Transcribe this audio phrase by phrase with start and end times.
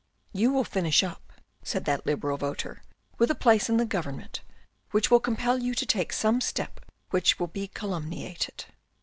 [0.41, 1.31] "You will finish up,"
[1.61, 2.81] said that Liberal voter,"
[3.19, 4.41] with a place in the Government,
[4.89, 6.79] which will compel you to take some step
[7.11, 8.65] which will be calumniated.